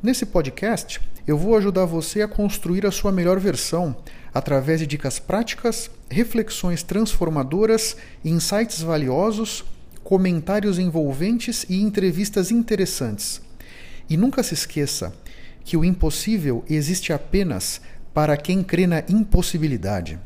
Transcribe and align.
Nesse 0.00 0.24
podcast, 0.24 1.00
eu 1.26 1.36
vou 1.36 1.56
ajudar 1.56 1.84
você 1.84 2.22
a 2.22 2.28
construir 2.28 2.86
a 2.86 2.90
sua 2.92 3.10
melhor 3.10 3.40
versão 3.40 3.96
através 4.32 4.78
de 4.78 4.86
dicas 4.86 5.18
práticas, 5.18 5.90
reflexões 6.08 6.84
transformadoras, 6.84 7.96
insights 8.24 8.80
valiosos, 8.80 9.64
comentários 10.04 10.78
envolventes 10.78 11.66
e 11.68 11.82
entrevistas 11.82 12.52
interessantes. 12.52 13.42
E 14.08 14.16
nunca 14.16 14.40
se 14.44 14.54
esqueça 14.54 15.12
que 15.64 15.76
o 15.76 15.84
impossível 15.84 16.64
existe 16.70 17.12
apenas 17.12 17.80
para 18.14 18.36
quem 18.36 18.62
crê 18.62 18.86
na 18.86 19.00
impossibilidade. 19.08 20.16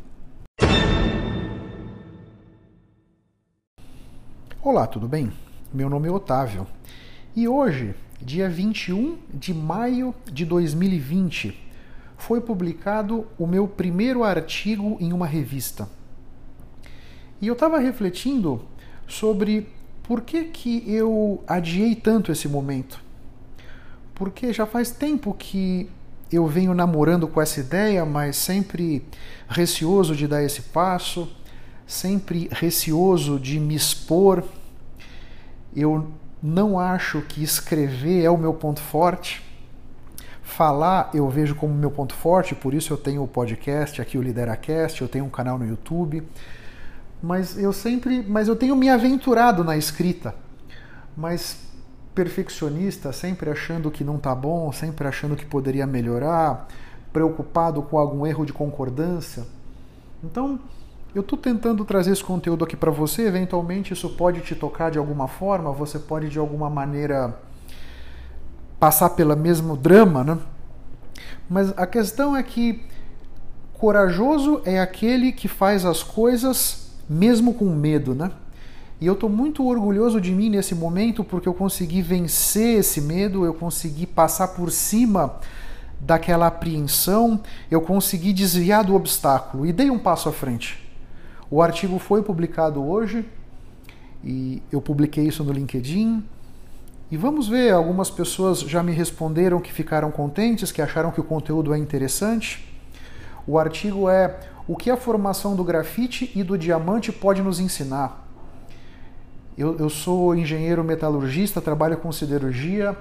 Olá, 4.62 4.86
tudo 4.86 5.08
bem? 5.08 5.32
Meu 5.72 5.88
nome 5.88 6.08
é 6.08 6.10
Otávio 6.10 6.66
e 7.34 7.48
hoje 7.48 7.94
dia 8.24 8.48
21 8.48 9.18
de 9.32 9.52
maio 9.52 10.14
de 10.30 10.44
2020, 10.44 11.58
foi 12.16 12.40
publicado 12.40 13.26
o 13.38 13.46
meu 13.46 13.66
primeiro 13.66 14.22
artigo 14.22 14.96
em 15.00 15.12
uma 15.12 15.26
revista. 15.26 15.88
E 17.40 17.48
eu 17.48 17.54
estava 17.54 17.78
refletindo 17.78 18.62
sobre 19.08 19.68
por 20.04 20.20
que, 20.20 20.44
que 20.44 20.84
eu 20.86 21.42
adiei 21.46 21.96
tanto 21.96 22.30
esse 22.30 22.46
momento. 22.48 23.00
Porque 24.14 24.52
já 24.52 24.66
faz 24.66 24.90
tempo 24.90 25.34
que 25.34 25.88
eu 26.30 26.46
venho 26.46 26.72
namorando 26.72 27.26
com 27.26 27.40
essa 27.40 27.60
ideia, 27.60 28.06
mas 28.06 28.36
sempre 28.36 29.04
receoso 29.48 30.14
de 30.14 30.26
dar 30.26 30.42
esse 30.42 30.62
passo, 30.62 31.28
sempre 31.86 32.48
receoso 32.52 33.38
de 33.38 33.58
me 33.58 33.74
expor. 33.74 34.44
Eu 35.74 36.12
não 36.42 36.78
acho 36.78 37.22
que 37.22 37.42
escrever 37.42 38.24
é 38.24 38.30
o 38.30 38.36
meu 38.36 38.52
ponto 38.54 38.80
forte. 38.80 39.42
Falar 40.42 41.10
eu 41.14 41.28
vejo 41.30 41.54
como 41.54 41.72
meu 41.72 41.90
ponto 41.90 42.14
forte, 42.14 42.54
por 42.54 42.74
isso 42.74 42.92
eu 42.92 42.96
tenho 42.96 43.22
o 43.22 43.28
podcast 43.28 44.02
aqui, 44.02 44.18
o 44.18 44.22
Lideracast, 44.22 45.00
eu 45.00 45.08
tenho 45.08 45.24
um 45.24 45.30
canal 45.30 45.58
no 45.58 45.66
YouTube. 45.66 46.22
Mas 47.22 47.56
eu 47.56 47.72
sempre, 47.72 48.24
mas 48.26 48.48
eu 48.48 48.56
tenho 48.56 48.74
me 48.74 48.90
aventurado 48.90 49.62
na 49.62 49.76
escrita. 49.76 50.34
Mas 51.16 51.58
perfeccionista, 52.14 53.12
sempre 53.12 53.48
achando 53.48 53.90
que 53.90 54.04
não 54.04 54.18
tá 54.18 54.34
bom, 54.34 54.70
sempre 54.72 55.06
achando 55.06 55.36
que 55.36 55.46
poderia 55.46 55.86
melhorar, 55.86 56.66
preocupado 57.12 57.82
com 57.82 57.96
algum 57.98 58.26
erro 58.26 58.44
de 58.44 58.52
concordância. 58.52 59.46
Então, 60.22 60.58
eu 61.14 61.20
estou 61.20 61.38
tentando 61.38 61.84
trazer 61.84 62.12
esse 62.12 62.24
conteúdo 62.24 62.64
aqui 62.64 62.74
para 62.74 62.90
você, 62.90 63.26
eventualmente 63.26 63.92
isso 63.92 64.08
pode 64.10 64.40
te 64.40 64.54
tocar 64.54 64.90
de 64.90 64.98
alguma 64.98 65.28
forma, 65.28 65.70
você 65.70 65.98
pode 65.98 66.28
de 66.28 66.38
alguma 66.38 66.70
maneira 66.70 67.36
passar 68.80 69.10
pelo 69.10 69.36
mesmo 69.36 69.76
drama, 69.76 70.24
né? 70.24 70.38
Mas 71.48 71.72
a 71.76 71.86
questão 71.86 72.34
é 72.34 72.42
que 72.42 72.82
corajoso 73.74 74.62
é 74.64 74.80
aquele 74.80 75.32
que 75.32 75.48
faz 75.48 75.84
as 75.84 76.02
coisas 76.02 76.92
mesmo 77.08 77.52
com 77.52 77.66
medo, 77.66 78.14
né? 78.14 78.30
E 78.98 79.06
eu 79.06 79.14
estou 79.14 79.28
muito 79.28 79.66
orgulhoso 79.66 80.20
de 80.20 80.30
mim 80.30 80.48
nesse 80.48 80.74
momento 80.74 81.22
porque 81.22 81.48
eu 81.48 81.52
consegui 81.52 82.00
vencer 82.00 82.78
esse 82.78 83.00
medo, 83.00 83.44
eu 83.44 83.52
consegui 83.52 84.06
passar 84.06 84.48
por 84.48 84.70
cima 84.70 85.40
daquela 86.00 86.46
apreensão, 86.46 87.40
eu 87.70 87.80
consegui 87.80 88.32
desviar 88.32 88.84
do 88.84 88.94
obstáculo 88.94 89.66
e 89.66 89.72
dei 89.72 89.90
um 89.90 89.98
passo 89.98 90.28
à 90.28 90.32
frente. 90.32 90.91
O 91.52 91.60
artigo 91.60 91.98
foi 91.98 92.22
publicado 92.22 92.82
hoje 92.82 93.28
e 94.24 94.62
eu 94.72 94.80
publiquei 94.80 95.26
isso 95.28 95.44
no 95.44 95.52
LinkedIn. 95.52 96.24
E 97.10 97.16
vamos 97.18 97.46
ver, 97.46 97.74
algumas 97.74 98.10
pessoas 98.10 98.60
já 98.60 98.82
me 98.82 98.90
responderam 98.90 99.60
que 99.60 99.70
ficaram 99.70 100.10
contentes, 100.10 100.72
que 100.72 100.80
acharam 100.80 101.10
que 101.10 101.20
o 101.20 101.22
conteúdo 101.22 101.74
é 101.74 101.78
interessante. 101.78 102.66
O 103.46 103.58
artigo 103.58 104.08
é 104.08 104.40
O 104.66 104.74
que 104.74 104.90
a 104.90 104.96
formação 104.96 105.54
do 105.54 105.62
grafite 105.62 106.32
e 106.34 106.42
do 106.42 106.56
diamante 106.56 107.12
pode 107.12 107.42
nos 107.42 107.60
ensinar. 107.60 108.26
Eu, 109.58 109.76
eu 109.76 109.90
sou 109.90 110.34
engenheiro 110.34 110.82
metalurgista, 110.82 111.60
trabalho 111.60 111.98
com 111.98 112.10
siderurgia, 112.10 112.96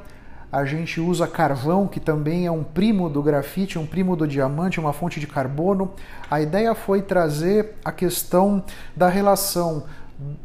a 0.52 0.66
gente 0.66 1.00
usa 1.00 1.26
carvão, 1.26 1.88
que 1.88 2.00
também 2.00 2.46
é 2.46 2.52
um 2.52 2.64
primo 2.64 3.10
do 3.10 3.24
grafite, 3.24 3.80
um 3.80 3.86
primo 3.86 4.16
do 4.16 4.28
diamante, 4.28 4.80
uma 4.80 4.92
fonte 4.92 5.20
de 5.20 5.26
carbono. 5.26 5.94
A 6.30 6.42
ideia 6.42 6.76
foi 6.76 7.02
trazer 7.02 7.76
a 7.86 7.92
questão 7.92 8.62
da 8.96 9.08
relação 9.08 9.84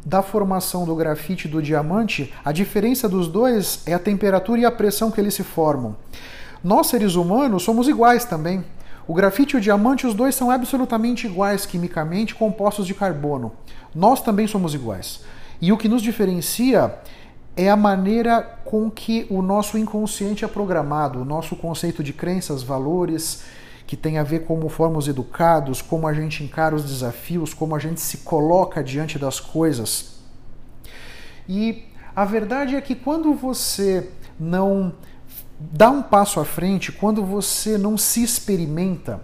da 0.04 0.22
formação 0.22 0.86
do 0.86 0.94
grafite 0.94 1.48
e 1.48 1.50
do 1.50 1.60
diamante. 1.60 2.32
A 2.44 2.52
diferença 2.52 3.08
dos 3.08 3.28
dois 3.28 3.82
é 3.84 3.92
a 3.92 3.98
temperatura 3.98 4.60
e 4.60 4.64
a 4.64 4.70
pressão 4.70 5.10
que 5.10 5.20
eles 5.20 5.34
se 5.34 5.42
formam. 5.42 5.96
Nós, 6.62 6.86
seres 6.86 7.14
humanos, 7.14 7.64
somos 7.64 7.88
iguais 7.88 8.24
também. 8.24 8.64
O 9.08 9.14
grafite 9.14 9.54
e 9.54 9.58
o 9.58 9.60
diamante, 9.60 10.06
os 10.06 10.14
dois 10.14 10.34
são 10.34 10.50
absolutamente 10.50 11.26
iguais 11.26 11.66
quimicamente, 11.66 12.34
compostos 12.34 12.86
de 12.86 12.94
carbono. 12.94 13.52
Nós 13.94 14.22
também 14.22 14.46
somos 14.46 14.72
iguais. 14.72 15.20
E 15.60 15.72
o 15.72 15.76
que 15.76 15.88
nos 15.88 16.02
diferencia 16.02 16.94
é 17.56 17.70
a 17.70 17.76
maneira 17.76 18.42
com 18.64 18.90
que 18.90 19.26
o 19.30 19.40
nosso 19.40 19.78
inconsciente 19.78 20.44
é 20.44 20.48
programado, 20.48 21.22
o 21.22 21.24
nosso 21.24 21.56
conceito 21.56 22.04
de 22.04 22.12
crenças, 22.12 22.62
valores, 22.62 23.44
que 23.86 23.96
tem 23.96 24.18
a 24.18 24.22
ver 24.22 24.40
como 24.40 24.68
formos 24.68 25.08
educados, 25.08 25.80
como 25.80 26.06
a 26.06 26.12
gente 26.12 26.44
encara 26.44 26.74
os 26.74 26.84
desafios, 26.84 27.54
como 27.54 27.74
a 27.74 27.78
gente 27.78 28.00
se 28.00 28.18
coloca 28.18 28.84
diante 28.84 29.18
das 29.18 29.40
coisas. 29.40 30.16
E 31.48 31.84
a 32.14 32.24
verdade 32.24 32.74
é 32.74 32.80
que 32.80 32.94
quando 32.94 33.32
você 33.32 34.10
não 34.38 34.92
dá 35.58 35.88
um 35.88 36.02
passo 36.02 36.40
à 36.40 36.44
frente, 36.44 36.92
quando 36.92 37.24
você 37.24 37.78
não 37.78 37.96
se 37.96 38.22
experimenta, 38.22 39.20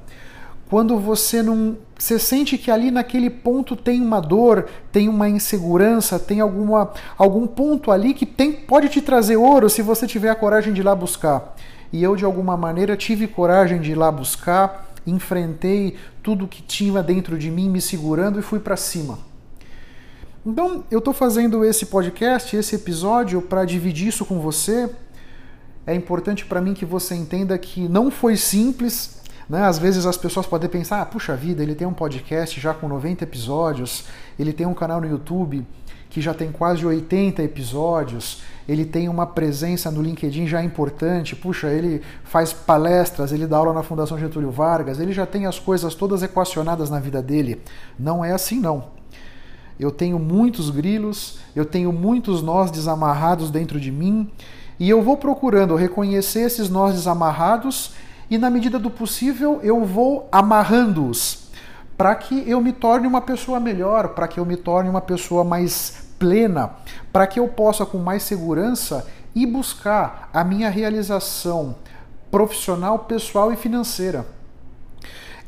quando 0.73 0.99
você 0.99 1.43
não. 1.43 1.77
Você 1.99 2.19
sente 2.19 2.57
que 2.57 2.71
ali 2.71 2.91
naquele 2.91 3.29
ponto 3.29 3.77
tem 3.77 4.01
uma 4.01 4.21
dor, 4.21 4.71
tem 4.91 5.07
uma 5.07 5.29
insegurança, 5.29 6.19
tem 6.19 6.41
alguma, 6.41 6.95
algum 7.19 7.47
ponto 7.47 7.91
ali 7.91 8.15
que 8.15 8.25
tem, 8.25 8.55
pode 8.55 8.89
te 8.89 9.03
trazer 9.03 9.37
ouro 9.37 9.69
se 9.69 9.83
você 9.83 10.07
tiver 10.07 10.31
a 10.31 10.35
coragem 10.35 10.73
de 10.73 10.81
ir 10.81 10.85
lá 10.85 10.95
buscar. 10.95 11.55
E 11.93 12.03
eu, 12.03 12.17
de 12.17 12.25
alguma 12.25 12.57
maneira, 12.57 12.97
tive 12.97 13.29
coragem 13.29 13.83
de 13.83 13.93
ir 13.93 13.95
lá 13.95 14.11
buscar, 14.11 14.91
enfrentei 15.07 15.95
tudo 16.23 16.49
que 16.49 16.63
tinha 16.63 17.03
dentro 17.03 17.37
de 17.37 17.51
mim 17.51 17.69
me 17.69 17.81
segurando 17.81 18.39
e 18.39 18.43
fui 18.43 18.59
para 18.59 18.75
cima. 18.75 19.19
Então, 20.45 20.85
eu 20.91 21.01
estou 21.01 21.13
fazendo 21.13 21.67
esse 21.67 21.85
podcast, 21.85 22.57
esse 22.57 22.77
episódio, 22.77 23.43
para 23.43 23.67
dividir 23.67 24.09
isso 24.09 24.25
com 24.25 24.41
você. 24.41 24.89
É 25.87 25.95
importante 25.95 26.47
para 26.47 26.63
mim 26.63 26.73
que 26.73 26.87
você 26.87 27.15
entenda 27.15 27.59
que 27.59 27.87
não 27.91 28.11
foi 28.11 28.39
simples, 28.39 29.22
né? 29.49 29.65
Às 29.65 29.79
vezes 29.79 30.07
as 30.07 30.17
pessoas 30.17 30.47
podem 30.47 30.69
pensar, 30.69 31.01
ah, 31.01 31.07
puxa 31.07 31.37
vida, 31.37 31.63
ele 31.63 31.75
tem 31.75 31.87
um 31.87 31.93
podcast 31.93 32.61
já 32.61 32.73
com 32.73 32.89
90 32.89 33.25
episódios, 33.25 34.05
ele 34.39 34.53
tem 34.53 34.67
um 34.67 34.75
canal 34.75 35.01
no 35.01 35.07
YouTube 35.07 35.67
que 36.13 36.21
já 36.21 36.35
tem 36.35 36.53
quase 36.53 36.85
80 36.85 37.43
episódios, 37.43 38.43
ele 38.69 38.85
tem 38.85 39.09
uma 39.09 39.27
presença 39.27 39.91
no 39.91 40.03
LinkedIn 40.03 40.47
já 40.47 40.63
importante, 40.63 41.35
puxa, 41.35 41.69
ele 41.69 42.03
faz 42.23 42.53
palestras, 42.53 43.33
ele 43.33 43.47
dá 43.47 43.57
aula 43.57 43.73
na 43.73 43.83
Fundação 43.83 44.19
Getúlio 44.19 44.51
Vargas, 44.51 45.01
ele 45.01 45.11
já 45.11 45.25
tem 45.25 45.47
as 45.47 45.59
coisas 45.59 45.95
todas 45.95 46.23
equacionadas 46.23 46.91
na 46.91 47.01
vida 47.01 47.23
dele. 47.23 47.63
Não 47.99 48.23
é 48.23 48.33
assim 48.33 48.61
não. 48.61 48.91
Eu 49.81 49.91
tenho 49.91 50.19
muitos 50.19 50.69
grilos, 50.69 51.39
eu 51.57 51.65
tenho 51.65 51.91
muitos 51.91 52.43
nós 52.43 52.71
desamarrados 52.71 53.51
dentro 53.51 53.81
de 53.81 53.91
mim, 53.91 54.31
e 54.79 54.91
eu 54.91 55.01
vou 55.01 55.17
procurando 55.17 55.75
reconhecer 55.77 56.41
esses 56.41 56.69
nós 56.69 56.95
desamarrados 56.95 57.95
e 58.33 58.39
na 58.39 58.49
medida 58.49 58.79
do 58.79 58.89
possível 58.89 59.61
eu 59.63 59.85
vou 59.85 60.27
amarrando-os 60.33 61.51
para 61.99 62.15
que 62.15 62.49
eu 62.49 62.63
me 62.63 62.73
torne 62.73 63.07
uma 63.07 63.21
pessoa 63.21 63.61
melhor, 63.61 64.15
para 64.15 64.27
que 64.27 64.41
eu 64.41 64.47
me 64.47 64.57
torne 64.57 64.89
uma 64.89 65.03
pessoa 65.03 65.45
mais 65.45 66.07
plena, 66.19 66.71
para 67.13 67.27
que 67.27 67.39
eu 67.39 67.47
possa 67.47 67.85
com 67.85 67.99
mais 67.99 68.23
segurança 68.23 69.07
ir 69.35 69.45
buscar 69.45 70.31
a 70.33 70.43
minha 70.43 70.71
realização 70.71 71.77
profissional, 72.31 73.01
pessoal 73.01 73.53
e 73.53 73.57
financeira. 73.57 74.25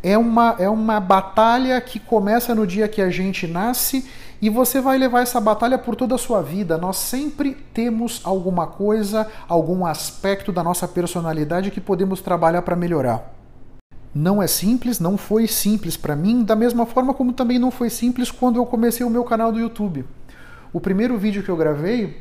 É 0.03 0.19
uma, 0.19 0.55
é 0.59 0.69
uma 0.69 1.01
batalha 1.01 1.81
que 1.81 1.99
começa 1.99 2.55
no 2.55 2.67
dia 2.67 2.87
que 2.87 3.01
a 3.01 3.09
gente 3.09 3.47
nasce 3.47 4.07
e 4.45 4.51
você 4.51 4.79
vai 4.79 4.99
levar 4.99 5.23
essa 5.23 5.41
batalha 5.41 5.79
por 5.79 5.97
toda 5.97 6.17
a 6.17 6.19
sua 6.19 6.43
vida. 6.43 6.77
Nós 6.77 6.99
sempre 6.99 7.55
temos 7.73 8.21
alguma 8.23 8.67
coisa, 8.67 9.27
algum 9.49 9.87
aspecto 9.87 10.53
da 10.53 10.63
nossa 10.63 10.87
personalidade 10.87 11.71
que 11.71 11.81
podemos 11.81 12.21
trabalhar 12.21 12.61
para 12.61 12.77
melhorar. 12.77 13.35
Não 14.15 14.43
é 14.43 14.47
simples, 14.47 15.01
não 15.01 15.17
foi 15.17 15.47
simples 15.47 15.97
para 15.97 16.15
mim, 16.15 16.45
da 16.45 16.55
mesma 16.55 16.85
forma 16.85 17.15
como 17.15 17.33
também 17.33 17.59
não 17.59 17.71
foi 17.71 17.89
simples 17.89 18.31
quando 18.31 18.57
eu 18.57 18.67
comecei 18.67 19.07
o 19.07 19.09
meu 19.09 19.25
canal 19.25 19.51
do 19.51 19.59
YouTube. 19.59 20.05
O 20.75 20.79
primeiro 20.79 21.17
vídeo 21.17 21.43
que 21.43 21.49
eu 21.49 21.57
gravei, 21.57 22.21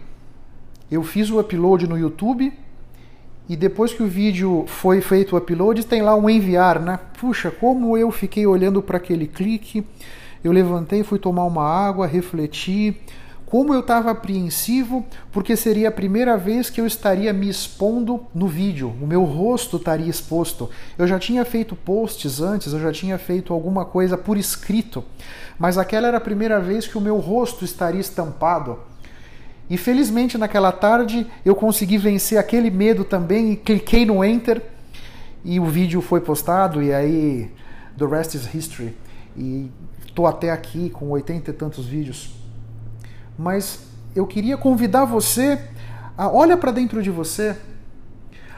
eu 0.90 1.04
fiz 1.04 1.30
o 1.30 1.42
upload 1.42 1.90
no 1.90 1.98
YouTube 1.98 2.54
e 3.50 3.58
depois 3.58 3.92
que 3.92 4.02
o 4.02 4.08
vídeo 4.08 4.64
foi 4.66 5.02
feito 5.02 5.36
o 5.36 5.38
upload, 5.38 5.86
tem 5.86 6.02
lá 6.02 6.16
um 6.16 6.30
enviar, 6.30 6.80
né? 6.80 7.02
Puxa, 7.20 7.52
como 7.52 7.98
eu 7.98 8.10
fiquei 8.12 8.48
olhando 8.48 8.82
para 8.82 8.96
aquele 8.96 9.28
clique, 9.28 9.86
eu 10.44 10.52
levantei, 10.52 11.04
fui 11.04 11.20
tomar 11.20 11.46
uma 11.46 11.64
água, 11.64 12.06
refleti, 12.06 13.00
como 13.54 13.72
eu 13.72 13.82
estava 13.82 14.10
apreensivo, 14.10 15.06
porque 15.32 15.56
seria 15.56 15.90
a 15.90 15.92
primeira 15.92 16.36
vez 16.36 16.72
que 16.72 16.82
eu 16.82 16.88
estaria 16.88 17.32
me 17.32 17.48
expondo 17.48 18.26
no 18.34 18.48
vídeo, 18.48 18.92
o 19.00 19.06
meu 19.06 19.24
rosto 19.24 19.78
estaria 19.78 20.10
exposto. 20.10 20.72
Eu 20.98 21.06
já 21.06 21.20
tinha 21.20 21.46
feito 21.46 21.76
posts 21.76 22.42
antes, 22.42 22.74
eu 22.74 22.80
já 22.80 22.92
tinha 22.92 23.16
feito 23.20 23.54
alguma 23.54 23.86
coisa 23.86 24.18
por 24.18 24.38
escrito, 24.38 25.04
mas 25.60 25.78
aquela 25.78 26.08
era 26.08 26.18
a 26.18 26.20
primeira 26.20 26.60
vez 26.60 26.88
que 26.88 26.98
o 26.98 27.02
meu 27.02 27.18
rosto 27.20 27.64
estaria 27.64 28.02
estampado. 28.02 28.80
E 29.70 29.78
felizmente 29.78 30.36
naquela 30.36 30.72
tarde 30.72 31.28
eu 31.46 31.56
consegui 31.56 32.00
vencer 32.00 32.40
aquele 32.40 32.72
medo 32.72 33.04
também 33.04 33.52
e 33.52 33.56
cliquei 33.56 34.04
no 34.04 34.26
enter 34.26 34.64
e 35.46 35.60
o 35.60 35.66
vídeo 35.66 36.02
foi 36.02 36.22
postado 36.22 36.82
e 36.82 36.92
aí 36.92 37.52
the 37.98 38.06
rest 38.08 38.34
is 38.34 38.52
history. 38.52 38.96
E 39.36 39.70
estou 40.06 40.28
até 40.28 40.52
aqui 40.52 40.90
com 40.90 41.10
oitenta 41.10 41.52
e 41.52 41.54
tantos 41.54 41.86
vídeos 41.86 42.44
mas 43.38 43.80
eu 44.16 44.26
queria 44.28 44.58
convidar 44.58 45.06
você 45.06 45.60
a 46.18 46.30
olha 46.30 46.56
para 46.56 46.72
dentro 46.72 47.02
de 47.02 47.10
você 47.10 47.56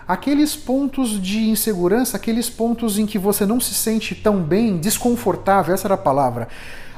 aqueles 0.07 0.55
pontos 0.55 1.21
de 1.21 1.49
insegurança, 1.49 2.17
aqueles 2.17 2.49
pontos 2.49 2.99
em 2.99 3.05
que 3.05 3.17
você 3.17 3.45
não 3.45 3.59
se 3.59 3.73
sente 3.73 4.13
tão 4.13 4.41
bem, 4.41 4.77
desconfortável, 4.77 5.73
essa 5.73 5.87
era 5.87 5.95
a 5.95 5.97
palavra. 5.97 6.47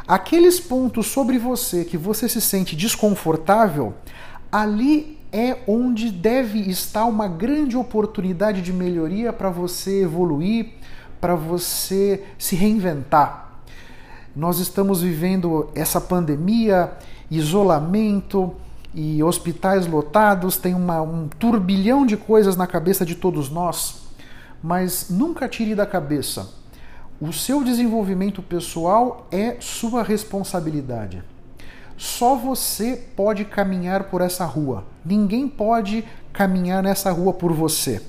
Aqueles 0.07 0.59
pontos 0.59 1.07
sobre 1.07 1.37
você 1.37 1.85
que 1.85 1.97
você 1.97 2.27
se 2.27 2.41
sente 2.41 2.75
desconfortável, 2.75 3.93
ali 4.51 5.17
é 5.31 5.57
onde 5.67 6.11
deve 6.11 6.59
estar 6.59 7.05
uma 7.05 7.27
grande 7.27 7.77
oportunidade 7.77 8.61
de 8.61 8.73
melhoria 8.73 9.31
para 9.31 9.49
você 9.49 10.03
evoluir, 10.03 10.73
para 11.21 11.35
você 11.35 12.23
se 12.37 12.55
reinventar. 12.55 13.46
Nós 14.37 14.59
estamos 14.59 15.01
vivendo 15.01 15.67
essa 15.73 15.99
pandemia 15.99 16.91
isolamento 17.31 18.53
e 18.93 19.23
hospitais 19.23 19.87
lotados, 19.87 20.57
tem 20.57 20.75
uma, 20.75 21.01
um 21.01 21.27
turbilhão 21.27 22.05
de 22.05 22.15
coisas 22.15 22.55
na 22.55 22.67
cabeça 22.67 23.03
de 23.03 23.15
todos 23.15 23.49
nós, 23.49 24.03
mas 24.61 25.07
nunca 25.09 25.49
tire 25.49 25.73
da 25.73 25.87
cabeça. 25.87 26.51
O 27.19 27.33
seu 27.33 27.63
desenvolvimento 27.63 28.43
pessoal 28.43 29.25
é 29.31 29.57
sua 29.59 30.03
responsabilidade. 30.03 31.23
Só 31.97 32.35
você 32.35 32.95
pode 33.15 33.43
caminhar 33.43 34.03
por 34.03 34.21
essa 34.21 34.45
rua. 34.45 34.83
Ninguém 35.03 35.47
pode 35.47 36.05
caminhar 36.31 36.83
nessa 36.83 37.11
rua 37.11 37.33
por 37.33 37.53
você. 37.53 38.03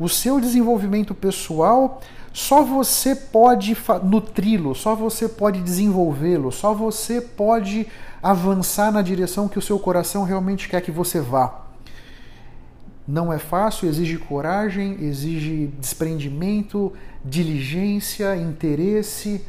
O 0.00 0.08
seu 0.08 0.40
desenvolvimento 0.40 1.14
pessoal 1.14 2.00
só 2.32 2.62
você 2.62 3.14
pode 3.14 3.76
nutri-lo, 4.04 4.74
só 4.74 4.94
você 4.94 5.28
pode 5.28 5.60
desenvolvê-lo, 5.62 6.52
só 6.52 6.72
você 6.72 7.20
pode 7.20 7.86
avançar 8.22 8.92
na 8.92 9.02
direção 9.02 9.48
que 9.48 9.58
o 9.58 9.62
seu 9.62 9.78
coração 9.78 10.22
realmente 10.24 10.68
quer 10.68 10.80
que 10.80 10.90
você 10.90 11.20
vá. 11.20 11.66
Não 13.06 13.32
é 13.32 13.38
fácil, 13.38 13.88
exige 13.88 14.18
coragem, 14.18 14.96
exige 15.00 15.66
desprendimento, 15.80 16.92
diligência, 17.24 18.36
interesse, 18.36 19.44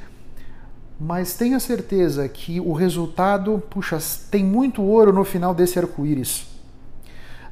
mas 1.00 1.36
tenha 1.36 1.60
certeza 1.60 2.28
que 2.28 2.60
o 2.60 2.74
resultado, 2.74 3.62
puxa, 3.70 4.00
tem 4.32 4.44
muito 4.44 4.82
ouro 4.82 5.14
no 5.14 5.24
final 5.24 5.54
desse 5.54 5.78
arco-íris. 5.78 6.48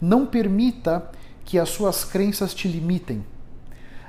Não 0.01 0.25
permita 0.25 1.11
que 1.45 1.59
as 1.59 1.69
suas 1.69 2.03
crenças 2.03 2.53
te 2.53 2.67
limitem. 2.67 3.23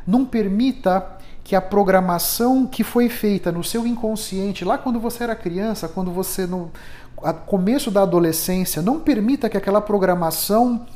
Não 0.07 0.25
permita 0.25 1.19
que 1.43 1.57
a 1.57 1.61
programação 1.61 2.67
que 2.67 2.85
foi 2.85 3.09
feita 3.09 3.51
no 3.51 3.65
seu 3.65 3.87
inconsciente, 3.87 4.65
lá 4.65 4.79
quando 4.79 5.01
você 5.01 5.25
era 5.25 5.35
criança, 5.35 5.89
quando 5.89 6.11
você 6.11 6.47
no 6.47 6.71
começo 7.47 7.91
da 7.91 8.03
adolescência, 8.03 8.81
não 8.81 9.01
permita 9.01 9.49
que 9.49 9.57
aquela 9.57 9.81
programação 9.81 10.87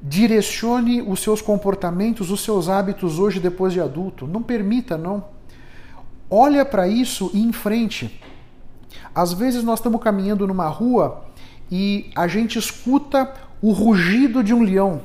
direcione 0.00 1.02
os 1.02 1.20
seus 1.20 1.42
comportamentos, 1.42 2.30
os 2.30 2.42
seus 2.42 2.68
hábitos 2.68 3.18
hoje 3.18 3.40
depois 3.40 3.72
de 3.72 3.80
adulto. 3.80 4.26
Não 4.26 4.42
permita, 4.42 4.96
não. 4.96 5.24
Olha 6.30 6.64
para 6.64 6.86
isso 6.86 7.30
e 7.34 7.42
em 7.42 7.52
frente. 7.52 8.20
Às 9.14 9.32
vezes 9.32 9.64
nós 9.64 9.78
estamos 9.78 10.02
caminhando 10.02 10.46
numa 10.46 10.68
rua 10.68 11.24
e 11.70 12.10
a 12.14 12.28
gente 12.28 12.58
escuta 12.58 13.32
o 13.60 13.72
rugido 13.72 14.44
de 14.44 14.54
um 14.54 14.62
leão. 14.62 15.00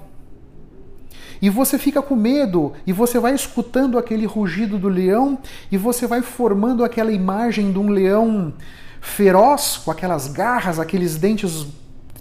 E 1.44 1.50
você 1.50 1.78
fica 1.78 2.02
com 2.02 2.16
medo, 2.16 2.72
e 2.88 2.94
você 2.94 3.20
vai 3.20 3.36
escutando 3.36 3.98
aquele 3.98 4.26
rugido 4.26 4.78
do 4.80 4.88
leão, 4.88 5.38
e 5.70 5.78
você 5.78 6.08
vai 6.08 6.22
formando 6.22 6.86
aquela 6.86 7.12
imagem 7.12 7.70
de 7.70 7.78
um 7.78 7.90
leão 7.90 8.54
feroz, 9.02 9.76
com 9.84 9.92
aquelas 9.92 10.30
garras, 10.30 10.80
aqueles 10.80 11.18
dentes 11.18 11.68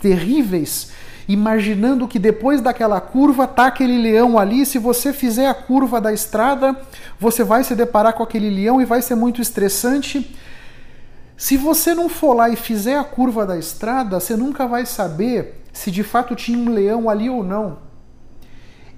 terríveis, 0.00 0.90
imaginando 1.28 2.08
que 2.08 2.18
depois 2.18 2.60
daquela 2.60 3.00
curva 3.00 3.46
tá 3.46 3.68
aquele 3.68 3.96
leão 3.96 4.36
ali. 4.36 4.66
Se 4.66 4.76
você 4.76 5.12
fizer 5.12 5.46
a 5.46 5.54
curva 5.54 6.00
da 6.00 6.12
estrada, 6.12 6.76
você 7.16 7.44
vai 7.44 7.62
se 7.62 7.76
deparar 7.76 8.14
com 8.14 8.24
aquele 8.24 8.50
leão 8.50 8.82
e 8.82 8.84
vai 8.84 9.00
ser 9.00 9.14
muito 9.14 9.40
estressante. 9.40 10.36
Se 11.36 11.56
você 11.56 11.94
não 11.94 12.08
for 12.08 12.34
lá 12.34 12.50
e 12.50 12.56
fizer 12.56 12.98
a 12.98 13.04
curva 13.04 13.46
da 13.46 13.56
estrada, 13.56 14.18
você 14.18 14.36
nunca 14.36 14.66
vai 14.66 14.84
saber 14.84 15.62
se 15.72 15.92
de 15.92 16.02
fato 16.02 16.34
tinha 16.34 16.58
um 16.58 16.70
leão 16.70 17.08
ali 17.08 17.30
ou 17.30 17.44
não. 17.44 17.91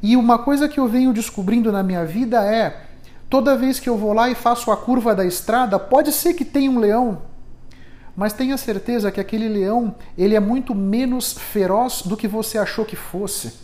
E 0.07 0.19
uma 0.19 0.39
coisa 0.39 0.69
que 0.69 0.79
eu 0.79 0.87
venho 0.87 1.15
descobrindo 1.15 1.73
na 1.73 1.83
minha 1.83 2.05
vida 2.05 2.45
é: 2.45 2.79
toda 3.31 3.57
vez 3.57 3.81
que 3.81 3.89
eu 3.89 3.97
vou 3.97 4.13
lá 4.13 4.29
e 4.29 4.35
faço 4.35 4.71
a 4.71 4.77
curva 4.77 5.15
da 5.15 5.25
estrada, 5.25 5.79
pode 5.79 6.13
ser 6.13 6.35
que 6.35 6.45
tenha 6.45 6.71
um 6.71 6.79
leão, 6.79 7.23
mas 8.15 8.35
tenha 8.35 8.59
certeza 8.59 9.11
que 9.11 9.19
aquele 9.19 9.49
leão 9.49 9.95
ele 10.19 10.35
é 10.35 10.41
muito 10.41 10.75
menos 10.75 11.33
feroz 11.33 12.03
do 12.03 12.19
que 12.19 12.29
você 12.29 12.59
achou 12.59 12.85
que 12.85 12.95
fosse. 12.95 13.55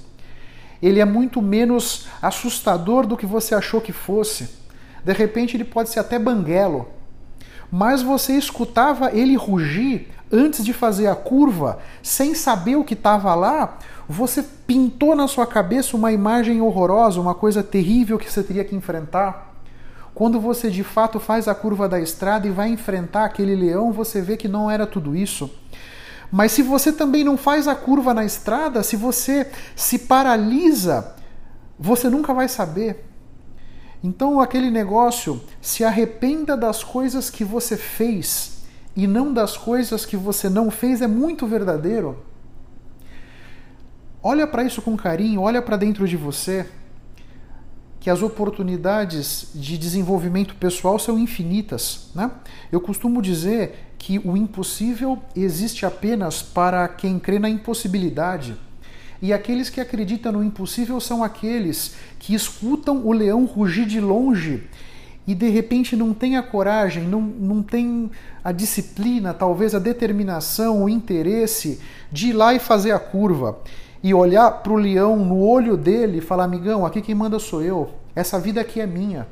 Ele 0.82 0.99
é 0.99 1.04
muito 1.04 1.42
menos 1.42 2.09
assustador 2.23 3.06
do 3.06 3.18
que 3.18 3.26
você 3.26 3.54
achou 3.54 3.78
que 3.78 3.92
fosse. 3.92 4.49
De 5.04 5.12
repente 5.12 5.59
ele 5.59 5.64
pode 5.64 5.90
ser 5.90 6.00
até 6.00 6.18
banguelo. 6.18 6.88
Mas 7.70 8.00
você 8.00 8.32
escutava 8.32 9.14
ele 9.14 9.37
rugir 9.37 10.09
antes 10.32 10.64
de 10.64 10.72
fazer 10.72 11.06
a 11.06 11.14
curva, 11.14 11.78
sem 12.02 12.34
saber 12.34 12.76
o 12.76 12.84
que 12.84 12.94
estava 12.94 13.34
lá, 13.34 13.78
você 14.08 14.42
pintou 14.42 15.14
na 15.14 15.26
sua 15.26 15.46
cabeça 15.46 15.96
uma 15.96 16.12
imagem 16.12 16.60
horrorosa, 16.60 17.20
uma 17.20 17.34
coisa 17.34 17.62
terrível 17.62 18.18
que 18.18 18.30
você 18.30 18.42
teria 18.42 18.64
que 18.64 18.75
enfrentar. 18.75 19.54
Quando 20.14 20.40
você 20.40 20.70
de 20.70 20.84
fato 20.84 21.18
faz 21.18 21.49
a 21.49 21.54
curva 21.54 21.88
da 21.88 22.00
estrada 22.00 22.46
e 22.46 22.50
vai 22.50 22.68
enfrentar 22.68 23.25
aquele 23.25 23.54
leão, 23.54 23.92
você 23.92 24.20
vê 24.20 24.37
que 24.37 24.49
não 24.49 24.70
era 24.70 24.87
tudo 24.87 25.16
isso. 25.16 25.50
Mas 26.30 26.52
se 26.52 26.62
você 26.62 26.92
também 26.92 27.25
não 27.25 27.37
faz 27.37 27.66
a 27.66 27.75
curva 27.75 28.14
na 28.14 28.25
estrada, 28.25 28.82
se 28.82 28.96
você 28.96 29.50
se 29.75 30.00
paralisa, 30.00 31.14
você 31.78 32.08
nunca 32.08 32.32
vai 32.32 32.49
saber. 32.49 33.06
Então, 34.02 34.40
aquele 34.40 34.70
negócio, 34.70 35.40
se 35.60 35.84
arrependa 35.84 36.56
das 36.56 36.82
coisas 36.82 37.28
que 37.28 37.44
você 37.44 37.76
fez 37.76 38.60
e 38.97 39.06
não 39.06 39.32
das 39.32 39.56
coisas 39.56 40.04
que 40.04 40.16
você 40.16 40.49
não 40.49 40.70
fez, 40.70 41.00
é 41.00 41.06
muito 41.06 41.47
verdadeiro. 41.47 42.18
Olha 44.23 44.47
para 44.47 44.64
isso 44.64 44.82
com 44.82 44.97
carinho, 44.97 45.40
olha 45.40 45.62
para 45.62 45.76
dentro 45.76 46.06
de 46.06 46.16
você, 46.16 46.66
que 47.99 48.11
as 48.11 48.23
oportunidades 48.23 49.50
de 49.54 49.78
desenvolvimento 49.78 50.54
pessoal 50.56 50.99
são 50.99 51.18
infinitas. 51.18 52.09
Né? 52.14 52.30
Eu 52.73 52.80
costumo 52.80 53.23
dizer 53.23 53.94
que 53.99 54.18
o 54.18 54.37
impossível 54.37 55.18
existe 55.37 55.85
apenas 55.85 56.42
para 56.42 56.88
quem 56.88 57.18
crê 57.18 57.38
na 57.38 57.49
impossibilidade. 57.49 58.56
E 59.23 59.35
aqueles 59.35 59.68
que 59.68 59.80
acreditam 59.80 60.32
no 60.32 60.42
impossível 60.42 60.99
são 60.99 61.23
aqueles 61.23 61.94
que 62.18 62.35
escutam 62.35 63.06
o 63.06 63.12
leão 63.12 63.44
rugir 63.44 63.85
de 63.85 64.00
longe 64.00 64.66
e 65.27 65.35
de 65.35 65.49
repente 65.49 65.95
não 65.95 66.12
tem 66.12 66.37
a 66.37 66.43
coragem, 66.43 67.05
não, 67.05 67.21
não 67.21 67.62
tem 67.62 68.11
a 68.43 68.53
disciplina, 68.53 69.35
talvez 69.35 69.75
a 69.75 69.79
determinação, 69.79 70.85
o 70.85 70.89
interesse 70.89 71.81
de 72.11 72.29
ir 72.29 72.33
lá 72.33 72.55
e 72.55 72.59
fazer 72.59 72.93
a 72.93 72.99
curva 72.99 73.59
e 74.03 74.15
olhar 74.15 74.50
para 74.62 74.73
o 74.73 74.77
leão 74.77 75.17
no 75.25 75.39
olho 75.41 75.77
dele 75.77 76.19
e 76.19 76.23
falar: 76.23 76.45
amigão, 76.45 76.85
aqui 76.85 77.00
quem 77.00 77.15
manda 77.15 77.39
sou 77.39 77.62
eu, 77.62 77.91
essa 78.15 78.39
vida 78.39 78.61
aqui 78.61 78.81
é 78.81 78.87
minha. 78.87 79.27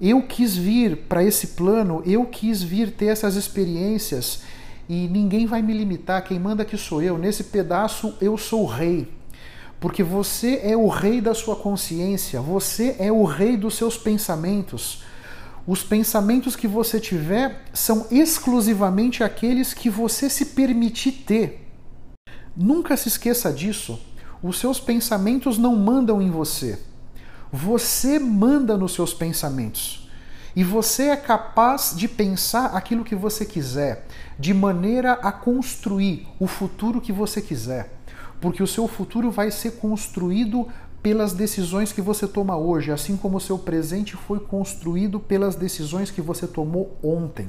Eu 0.00 0.22
quis 0.22 0.56
vir 0.56 0.96
para 1.08 1.24
esse 1.24 1.48
plano, 1.48 2.02
eu 2.04 2.24
quis 2.26 2.62
vir 2.62 2.90
ter 2.90 3.06
essas 3.06 3.34
experiências 3.34 4.42
e 4.88 5.08
ninguém 5.08 5.46
vai 5.46 5.62
me 5.62 5.72
limitar, 5.72 6.22
quem 6.22 6.38
manda 6.38 6.62
aqui 6.62 6.76
sou 6.76 7.02
eu. 7.02 7.16
Nesse 7.16 7.44
pedaço 7.44 8.14
eu 8.20 8.36
sou 8.36 8.62
o 8.62 8.66
rei. 8.66 9.15
Porque 9.86 10.02
você 10.02 10.62
é 10.64 10.76
o 10.76 10.88
rei 10.88 11.20
da 11.20 11.32
sua 11.32 11.54
consciência, 11.54 12.40
você 12.40 12.96
é 12.98 13.12
o 13.12 13.22
rei 13.22 13.56
dos 13.56 13.76
seus 13.76 13.96
pensamentos. 13.96 15.04
Os 15.64 15.84
pensamentos 15.84 16.56
que 16.56 16.66
você 16.66 16.98
tiver 16.98 17.62
são 17.72 18.04
exclusivamente 18.10 19.22
aqueles 19.22 19.72
que 19.72 19.88
você 19.88 20.28
se 20.28 20.46
permitir 20.46 21.12
ter. 21.24 21.70
Nunca 22.56 22.96
se 22.96 23.06
esqueça 23.06 23.52
disso. 23.52 24.00
Os 24.42 24.58
seus 24.58 24.80
pensamentos 24.80 25.56
não 25.56 25.76
mandam 25.76 26.20
em 26.20 26.32
você. 26.32 26.80
Você 27.52 28.18
manda 28.18 28.76
nos 28.76 28.92
seus 28.92 29.14
pensamentos. 29.14 30.10
E 30.56 30.64
você 30.64 31.10
é 31.10 31.16
capaz 31.16 31.94
de 31.96 32.08
pensar 32.08 32.74
aquilo 32.74 33.04
que 33.04 33.14
você 33.14 33.46
quiser, 33.46 34.04
de 34.36 34.52
maneira 34.52 35.12
a 35.12 35.30
construir 35.30 36.26
o 36.40 36.48
futuro 36.48 37.00
que 37.00 37.12
você 37.12 37.40
quiser. 37.40 37.95
Porque 38.40 38.62
o 38.62 38.66
seu 38.66 38.86
futuro 38.86 39.30
vai 39.30 39.50
ser 39.50 39.72
construído 39.72 40.66
pelas 41.02 41.32
decisões 41.32 41.92
que 41.92 42.00
você 42.00 42.26
toma 42.26 42.56
hoje, 42.56 42.90
assim 42.90 43.16
como 43.16 43.36
o 43.36 43.40
seu 43.40 43.58
presente 43.58 44.16
foi 44.16 44.40
construído 44.40 45.20
pelas 45.20 45.54
decisões 45.54 46.10
que 46.10 46.20
você 46.20 46.46
tomou 46.46 46.96
ontem. 47.02 47.48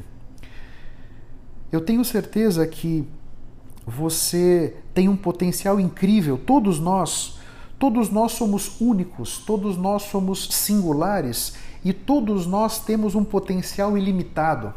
Eu 1.72 1.82
tenho 1.82 2.06
certeza 2.06 2.66
que 2.68 3.08
você 3.86 4.76
tem 4.94 5.10
um 5.10 5.18
potencial 5.18 5.80
incrível, 5.80 6.38
todos 6.38 6.80
nós, 6.80 7.40
todos 7.80 8.10
nós 8.10 8.34
somos 8.34 8.80
únicos, 8.80 9.40
todos 9.40 9.76
nós 9.76 10.04
somos 10.04 10.48
singulares 10.52 11.56
e 11.84 11.94
todos 11.94 12.46
nós 12.46 12.80
temos 12.80 13.16
um 13.16 13.24
potencial 13.24 13.98
ilimitado. 13.98 14.74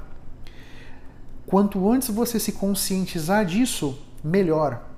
Quanto 1.46 1.90
antes 1.90 2.08
você 2.08 2.38
se 2.38 2.52
conscientizar 2.52 3.44
disso, 3.44 3.98
melhor. 4.22 4.89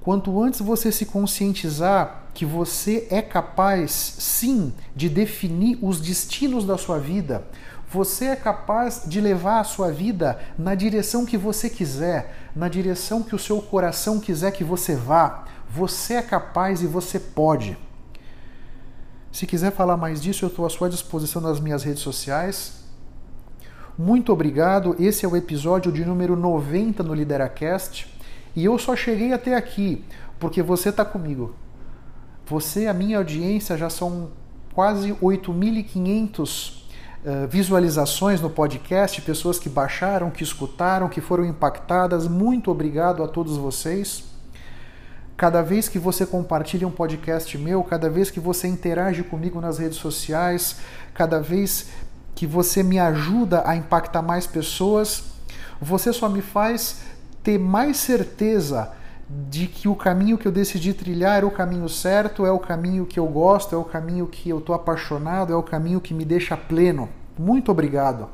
Quanto 0.00 0.42
antes 0.42 0.60
você 0.60 0.90
se 0.90 1.04
conscientizar 1.04 2.24
que 2.32 2.46
você 2.46 3.06
é 3.10 3.20
capaz, 3.20 3.90
sim, 4.18 4.72
de 4.96 5.08
definir 5.08 5.78
os 5.82 6.00
destinos 6.00 6.64
da 6.64 6.78
sua 6.78 6.98
vida, 6.98 7.44
você 7.92 8.26
é 8.26 8.36
capaz 8.36 9.02
de 9.04 9.20
levar 9.20 9.60
a 9.60 9.64
sua 9.64 9.90
vida 9.90 10.38
na 10.56 10.74
direção 10.74 11.26
que 11.26 11.36
você 11.36 11.68
quiser, 11.68 12.34
na 12.54 12.68
direção 12.68 13.22
que 13.22 13.34
o 13.34 13.38
seu 13.38 13.60
coração 13.60 14.20
quiser 14.20 14.52
que 14.52 14.62
você 14.62 14.94
vá. 14.94 15.44
Você 15.68 16.14
é 16.14 16.22
capaz 16.22 16.82
e 16.82 16.86
você 16.86 17.18
pode. 17.18 17.76
Se 19.32 19.46
quiser 19.46 19.72
falar 19.72 19.96
mais 19.96 20.20
disso, 20.20 20.44
eu 20.44 20.48
estou 20.48 20.64
à 20.64 20.70
sua 20.70 20.88
disposição 20.88 21.42
nas 21.42 21.60
minhas 21.60 21.82
redes 21.82 22.02
sociais. 22.02 22.84
Muito 23.98 24.32
obrigado. 24.32 24.96
Esse 24.98 25.26
é 25.26 25.28
o 25.28 25.36
episódio 25.36 25.92
de 25.92 26.04
número 26.04 26.36
90 26.36 27.02
no 27.02 27.12
Lideracast. 27.12 28.19
E 28.54 28.64
eu 28.64 28.78
só 28.78 28.96
cheguei 28.96 29.32
até 29.32 29.54
aqui 29.54 30.04
porque 30.38 30.62
você 30.62 30.88
está 30.88 31.04
comigo. 31.04 31.54
Você, 32.46 32.86
a 32.86 32.94
minha 32.94 33.18
audiência, 33.18 33.76
já 33.76 33.88
são 33.88 34.30
quase 34.74 35.12
8.500 35.12 36.72
uh, 37.24 37.46
visualizações 37.48 38.40
no 38.40 38.50
podcast, 38.50 39.20
pessoas 39.22 39.58
que 39.58 39.68
baixaram, 39.68 40.30
que 40.30 40.42
escutaram, 40.42 41.08
que 41.08 41.20
foram 41.20 41.44
impactadas. 41.44 42.26
Muito 42.26 42.70
obrigado 42.70 43.22
a 43.22 43.28
todos 43.28 43.56
vocês. 43.56 44.24
Cada 45.36 45.62
vez 45.62 45.88
que 45.88 45.98
você 45.98 46.26
compartilha 46.26 46.86
um 46.86 46.90
podcast 46.90 47.56
meu, 47.56 47.82
cada 47.82 48.10
vez 48.10 48.30
que 48.30 48.40
você 48.40 48.68
interage 48.68 49.22
comigo 49.22 49.60
nas 49.60 49.78
redes 49.78 49.98
sociais, 49.98 50.76
cada 51.14 51.40
vez 51.40 51.88
que 52.34 52.46
você 52.46 52.82
me 52.82 52.98
ajuda 52.98 53.62
a 53.66 53.76
impactar 53.76 54.22
mais 54.22 54.46
pessoas, 54.46 55.24
você 55.80 56.12
só 56.12 56.28
me 56.28 56.42
faz 56.42 57.02
ter 57.42 57.58
mais 57.58 57.96
certeza 57.96 58.92
de 59.48 59.66
que 59.66 59.88
o 59.88 59.94
caminho 59.94 60.36
que 60.36 60.46
eu 60.46 60.52
decidi 60.52 60.92
trilhar 60.92 61.42
é 61.42 61.46
o 61.46 61.50
caminho 61.50 61.88
certo, 61.88 62.44
é 62.44 62.50
o 62.50 62.58
caminho 62.58 63.06
que 63.06 63.18
eu 63.18 63.26
gosto, 63.26 63.74
é 63.74 63.78
o 63.78 63.84
caminho 63.84 64.26
que 64.26 64.50
eu 64.50 64.58
estou 64.58 64.74
apaixonado, 64.74 65.52
é 65.52 65.56
o 65.56 65.62
caminho 65.62 66.00
que 66.00 66.12
me 66.12 66.24
deixa 66.24 66.56
pleno. 66.56 67.08
Muito 67.38 67.70
obrigado. 67.70 68.28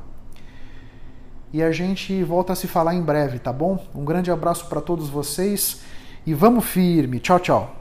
E 1.53 1.61
a 1.61 1.71
gente 1.71 2.23
volta 2.23 2.53
a 2.53 2.55
se 2.55 2.67
falar 2.67 2.95
em 2.95 3.01
breve, 3.01 3.39
tá 3.39 3.53
bom? 3.53 3.85
Um 3.93 4.03
grande 4.03 4.31
abraço 4.31 4.67
para 4.67 4.81
todos 4.81 5.07
vocês 5.07 5.81
e 6.25 6.33
vamos 6.33 6.65
firme. 6.65 7.19
Tchau, 7.19 7.39
tchau. 7.39 7.76